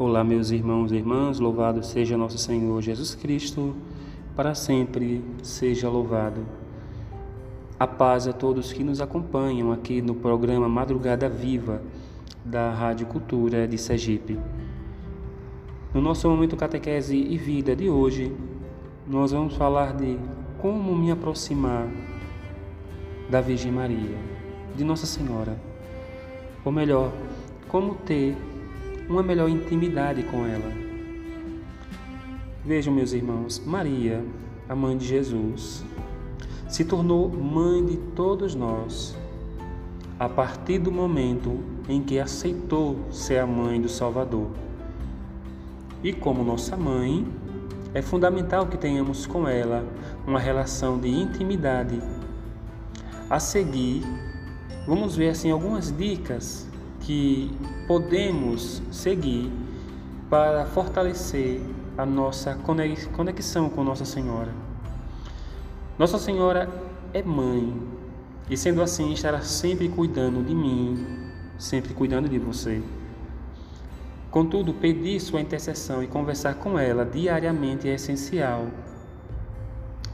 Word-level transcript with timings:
Olá, 0.00 0.22
meus 0.22 0.52
irmãos 0.52 0.92
e 0.92 0.94
irmãs, 0.94 1.40
louvado 1.40 1.82
seja 1.82 2.16
nosso 2.16 2.38
Senhor 2.38 2.80
Jesus 2.80 3.16
Cristo, 3.16 3.74
para 4.36 4.54
sempre 4.54 5.20
seja 5.42 5.88
louvado. 5.88 6.46
A 7.80 7.84
paz 7.84 8.28
a 8.28 8.32
todos 8.32 8.72
que 8.72 8.84
nos 8.84 9.00
acompanham 9.00 9.72
aqui 9.72 10.00
no 10.00 10.14
programa 10.14 10.68
Madrugada 10.68 11.28
Viva 11.28 11.82
da 12.44 12.72
Rádio 12.72 13.08
Cultura 13.08 13.66
de 13.66 13.76
Sergipe. 13.76 14.38
No 15.92 16.00
nosso 16.00 16.30
momento 16.30 16.56
catequese 16.56 17.16
e 17.16 17.36
vida 17.36 17.74
de 17.74 17.90
hoje, 17.90 18.32
nós 19.04 19.32
vamos 19.32 19.56
falar 19.56 19.96
de 19.96 20.16
como 20.58 20.94
me 20.94 21.10
aproximar 21.10 21.88
da 23.28 23.40
Virgem 23.40 23.72
Maria, 23.72 24.16
de 24.76 24.84
Nossa 24.84 25.06
Senhora. 25.06 25.58
Ou 26.64 26.70
melhor, 26.70 27.10
como 27.66 27.96
ter 27.96 28.36
uma 29.08 29.22
melhor 29.22 29.48
intimidade 29.48 30.22
com 30.24 30.44
ela. 30.44 30.70
Vejam, 32.64 32.92
meus 32.92 33.12
irmãos, 33.12 33.58
Maria, 33.64 34.22
a 34.68 34.74
mãe 34.74 34.96
de 34.96 35.06
Jesus, 35.06 35.82
se 36.68 36.84
tornou 36.84 37.30
mãe 37.30 37.84
de 37.86 37.96
todos 38.14 38.54
nós 38.54 39.16
a 40.18 40.28
partir 40.28 40.78
do 40.78 40.92
momento 40.92 41.58
em 41.88 42.02
que 42.02 42.18
aceitou 42.18 42.98
ser 43.10 43.38
a 43.38 43.46
mãe 43.46 43.80
do 43.80 43.88
Salvador. 43.88 44.50
E 46.04 46.12
como 46.12 46.44
nossa 46.44 46.76
mãe, 46.76 47.26
é 47.94 48.02
fundamental 48.02 48.66
que 48.66 48.76
tenhamos 48.76 49.26
com 49.26 49.48
ela 49.48 49.86
uma 50.26 50.38
relação 50.38 50.98
de 50.98 51.08
intimidade. 51.08 51.98
A 53.30 53.40
seguir, 53.40 54.02
vamos 54.86 55.16
ver 55.16 55.30
assim 55.30 55.50
algumas 55.50 55.90
dicas 55.96 56.67
que 57.08 57.50
podemos 57.86 58.82
seguir 58.90 59.50
para 60.28 60.66
fortalecer 60.66 61.58
a 61.96 62.04
nossa 62.04 62.54
conexão 63.14 63.70
com 63.70 63.82
Nossa 63.82 64.04
Senhora. 64.04 64.52
Nossa 65.98 66.18
Senhora 66.18 66.68
é 67.14 67.22
mãe 67.22 67.74
e, 68.50 68.58
sendo 68.58 68.82
assim, 68.82 69.10
estará 69.14 69.40
sempre 69.40 69.88
cuidando 69.88 70.44
de 70.44 70.54
mim, 70.54 71.32
sempre 71.58 71.94
cuidando 71.94 72.28
de 72.28 72.38
você. 72.38 72.82
Contudo, 74.30 74.74
pedir 74.74 75.18
sua 75.18 75.40
intercessão 75.40 76.02
e 76.02 76.06
conversar 76.06 76.56
com 76.56 76.78
ela 76.78 77.06
diariamente 77.06 77.88
é 77.88 77.94
essencial. 77.94 78.66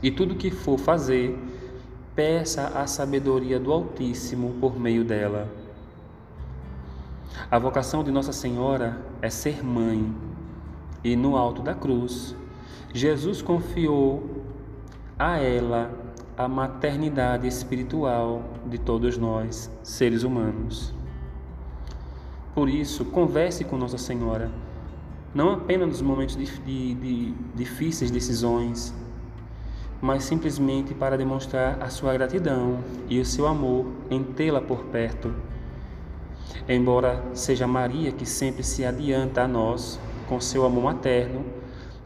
E 0.00 0.12
tudo 0.12 0.36
que 0.36 0.52
for 0.52 0.78
fazer, 0.78 1.36
peça 2.14 2.68
a 2.68 2.86
sabedoria 2.86 3.58
do 3.58 3.72
Altíssimo 3.72 4.54
por 4.60 4.78
meio 4.78 5.02
dela. 5.04 5.63
A 7.50 7.58
vocação 7.58 8.02
de 8.02 8.10
Nossa 8.10 8.32
Senhora 8.32 8.98
é 9.20 9.28
ser 9.28 9.62
mãe, 9.62 10.14
e 11.04 11.14
no 11.14 11.36
alto 11.36 11.60
da 11.60 11.74
cruz, 11.74 12.34
Jesus 12.92 13.42
confiou 13.42 14.42
a 15.18 15.38
ela 15.38 15.90
a 16.38 16.48
maternidade 16.48 17.46
espiritual 17.46 18.42
de 18.66 18.78
todos 18.78 19.18
nós, 19.18 19.70
seres 19.82 20.22
humanos. 20.22 20.94
Por 22.54 22.68
isso, 22.68 23.04
converse 23.04 23.62
com 23.62 23.76
Nossa 23.76 23.98
Senhora, 23.98 24.50
não 25.34 25.52
apenas 25.52 25.88
nos 25.88 26.02
momentos 26.02 26.36
de, 26.36 26.46
de, 26.46 26.94
de 26.94 27.34
difíceis 27.54 28.10
decisões, 28.10 28.94
mas 30.00 30.24
simplesmente 30.24 30.94
para 30.94 31.18
demonstrar 31.18 31.82
a 31.82 31.90
sua 31.90 32.14
gratidão 32.14 32.78
e 33.06 33.20
o 33.20 33.24
seu 33.24 33.46
amor 33.46 33.86
em 34.10 34.24
tê-la 34.24 34.62
por 34.62 34.84
perto 34.84 35.30
Embora 36.68 37.22
seja 37.34 37.66
Maria 37.66 38.12
que 38.12 38.24
sempre 38.24 38.62
se 38.62 38.84
adianta 38.84 39.42
a 39.42 39.48
nós 39.48 39.98
com 40.28 40.40
seu 40.40 40.64
amor 40.64 40.84
materno 40.84 41.44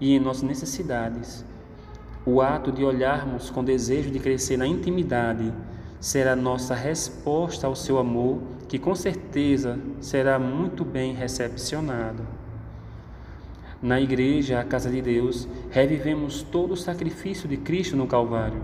e 0.00 0.14
em 0.14 0.20
nossas 0.20 0.42
necessidades, 0.42 1.44
o 2.24 2.40
ato 2.40 2.70
de 2.70 2.84
olharmos 2.84 3.50
com 3.50 3.64
desejo 3.64 4.10
de 4.10 4.18
crescer 4.18 4.56
na 4.56 4.66
intimidade 4.66 5.52
será 5.98 6.36
nossa 6.36 6.74
resposta 6.74 7.66
ao 7.66 7.74
seu 7.74 7.98
amor, 7.98 8.40
que 8.68 8.78
com 8.78 8.94
certeza 8.94 9.78
será 10.00 10.38
muito 10.38 10.84
bem 10.84 11.14
recepcionado. 11.14 12.22
Na 13.80 14.00
igreja, 14.00 14.60
a 14.60 14.64
casa 14.64 14.90
de 14.90 15.02
Deus, 15.02 15.48
revivemos 15.70 16.42
todo 16.42 16.72
o 16.72 16.76
sacrifício 16.76 17.48
de 17.48 17.56
Cristo 17.56 17.96
no 17.96 18.06
Calvário. 18.06 18.62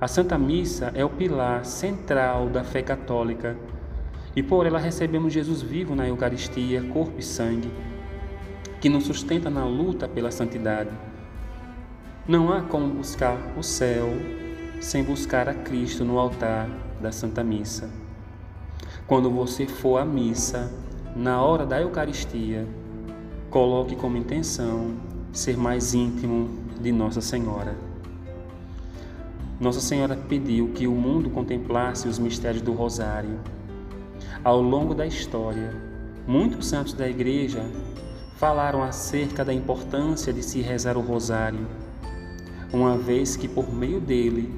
A 0.00 0.08
Santa 0.08 0.38
Missa 0.38 0.90
é 0.94 1.04
o 1.04 1.10
pilar 1.10 1.64
central 1.64 2.48
da 2.48 2.64
fé 2.64 2.82
católica 2.82 3.56
e 4.36 4.42
por 4.42 4.66
ela 4.66 4.78
recebemos 4.78 5.32
Jesus 5.32 5.62
vivo 5.62 5.94
na 5.96 6.06
Eucaristia, 6.06 6.82
corpo 6.92 7.18
e 7.18 7.22
sangue, 7.22 7.72
que 8.78 8.90
nos 8.90 9.04
sustenta 9.04 9.48
na 9.48 9.64
luta 9.64 10.06
pela 10.06 10.30
santidade. 10.30 10.90
Não 12.28 12.52
há 12.52 12.60
como 12.60 12.92
buscar 12.92 13.38
o 13.56 13.62
céu 13.62 14.10
sem 14.78 15.02
buscar 15.02 15.48
a 15.48 15.54
Cristo 15.54 16.04
no 16.04 16.18
altar 16.18 16.68
da 17.00 17.10
Santa 17.10 17.42
Missa. 17.42 17.88
Quando 19.06 19.30
você 19.30 19.66
for 19.66 19.96
à 19.96 20.04
missa, 20.04 20.70
na 21.14 21.40
hora 21.40 21.64
da 21.64 21.80
Eucaristia, 21.80 22.66
coloque 23.48 23.96
como 23.96 24.18
intenção 24.18 24.96
ser 25.32 25.56
mais 25.56 25.94
íntimo 25.94 26.50
de 26.78 26.92
Nossa 26.92 27.22
Senhora. 27.22 27.74
Nossa 29.58 29.80
Senhora 29.80 30.14
pediu 30.14 30.68
que 30.74 30.86
o 30.86 30.92
mundo 30.92 31.30
contemplasse 31.30 32.06
os 32.06 32.18
mistérios 32.18 32.60
do 32.60 32.74
Rosário 32.74 33.38
ao 34.46 34.62
longo 34.62 34.94
da 34.94 35.04
história, 35.04 35.72
muitos 36.24 36.68
santos 36.68 36.92
da 36.92 37.08
Igreja 37.08 37.68
falaram 38.36 38.80
acerca 38.80 39.44
da 39.44 39.52
importância 39.52 40.32
de 40.32 40.40
se 40.40 40.60
rezar 40.60 40.96
o 40.96 41.00
rosário, 41.00 41.66
uma 42.72 42.96
vez 42.96 43.34
que 43.34 43.48
por 43.48 43.74
meio 43.74 44.00
dele 44.00 44.54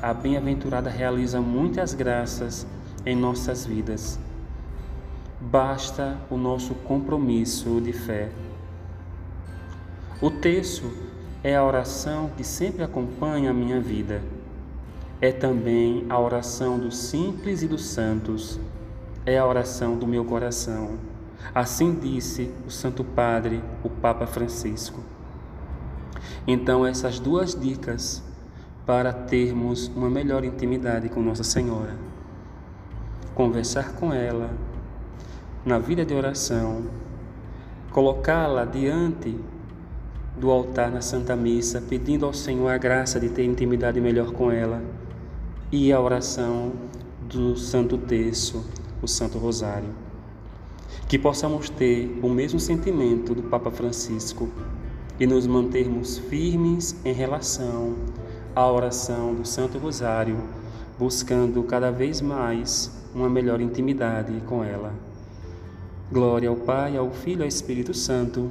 a 0.00 0.14
bem-aventurada 0.14 0.88
realiza 0.88 1.40
muitas 1.40 1.92
graças 1.92 2.68
em 3.04 3.16
nossas 3.16 3.66
vidas. 3.66 4.16
Basta 5.40 6.16
o 6.30 6.36
nosso 6.36 6.76
compromisso 6.76 7.80
de 7.80 7.92
fé. 7.92 8.30
O 10.22 10.30
terço 10.30 10.88
é 11.42 11.56
a 11.56 11.64
oração 11.64 12.30
que 12.36 12.44
sempre 12.44 12.84
acompanha 12.84 13.50
a 13.50 13.54
minha 13.54 13.80
vida. 13.80 14.22
É 15.20 15.32
também 15.32 16.06
a 16.08 16.16
oração 16.16 16.78
dos 16.78 16.96
simples 16.96 17.62
e 17.62 17.66
dos 17.66 17.86
santos 17.86 18.60
é 19.26 19.36
a 19.36 19.44
oração 19.44 19.98
do 19.98 20.06
meu 20.06 20.24
coração. 20.24 20.98
Assim 21.52 21.94
disse 21.94 22.50
o 22.66 22.70
Santo 22.70 23.02
Padre, 23.02 23.62
o 23.82 23.90
Papa 23.90 24.26
Francisco. 24.26 25.00
Então, 26.46 26.86
essas 26.86 27.18
duas 27.18 27.54
dicas 27.54 28.22
para 28.86 29.12
termos 29.12 29.88
uma 29.88 30.08
melhor 30.08 30.44
intimidade 30.44 31.08
com 31.08 31.20
Nossa 31.20 31.42
Senhora. 31.42 31.96
Conversar 33.34 33.94
com 33.94 34.12
ela 34.12 34.50
na 35.64 35.80
vida 35.80 36.04
de 36.04 36.14
oração, 36.14 36.84
colocá-la 37.90 38.64
diante 38.64 39.36
do 40.38 40.50
altar 40.50 40.92
na 40.92 41.00
Santa 41.00 41.34
Missa, 41.34 41.80
pedindo 41.80 42.24
ao 42.24 42.32
Senhor 42.32 42.68
a 42.68 42.78
graça 42.78 43.18
de 43.18 43.28
ter 43.28 43.44
intimidade 43.44 44.00
melhor 44.00 44.30
com 44.30 44.52
ela, 44.52 44.80
e 45.72 45.92
a 45.92 46.00
oração 46.00 46.72
do 47.28 47.56
Santo 47.56 47.98
Terço, 47.98 48.64
o 49.06 49.08
Santo 49.08 49.38
Rosário. 49.38 49.88
Que 51.08 51.18
possamos 51.18 51.70
ter 51.70 52.18
o 52.22 52.28
mesmo 52.28 52.58
sentimento 52.58 53.34
do 53.34 53.44
Papa 53.44 53.70
Francisco 53.70 54.48
e 55.18 55.26
nos 55.26 55.46
mantermos 55.46 56.18
firmes 56.18 56.96
em 57.04 57.12
relação 57.12 57.94
à 58.54 58.70
oração 58.70 59.34
do 59.34 59.46
Santo 59.46 59.78
Rosário, 59.78 60.36
buscando 60.98 61.62
cada 61.62 61.90
vez 61.90 62.20
mais 62.20 62.90
uma 63.14 63.30
melhor 63.30 63.60
intimidade 63.60 64.32
com 64.46 64.64
ela. 64.64 64.92
Glória 66.12 66.48
ao 66.48 66.56
Pai, 66.56 66.96
ao 66.96 67.10
Filho 67.10 67.40
e 67.40 67.42
ao 67.42 67.48
Espírito 67.48 67.94
Santo, 67.94 68.50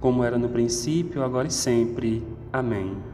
como 0.00 0.22
era 0.22 0.36
no 0.36 0.50
princípio, 0.50 1.22
agora 1.22 1.48
e 1.48 1.50
sempre. 1.50 2.22
Amém. 2.52 3.13